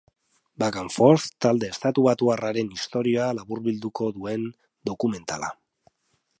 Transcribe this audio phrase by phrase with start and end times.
[0.61, 4.51] Back and forth, talde estatubatuarraren historia laburbilduko duen
[4.93, 5.55] dokumentala.